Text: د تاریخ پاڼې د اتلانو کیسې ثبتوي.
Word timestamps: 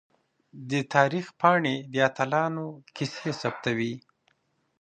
د 0.69 0.71
تاریخ 0.95 1.25
پاڼې 1.39 1.75
د 1.93 1.95
اتلانو 2.09 2.65
کیسې 2.95 3.29
ثبتوي. 3.41 3.93